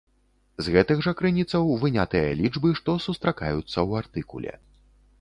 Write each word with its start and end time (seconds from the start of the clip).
З 0.67 0.71
гэтых 0.75 1.03
жа 1.07 1.13
крыніцаў 1.19 1.69
вынятыя 1.85 2.33
лічбы, 2.41 2.75
што 2.83 2.99
сустракаюцца 3.07 3.71
ў 3.87 3.91
артыкуле. 4.05 4.61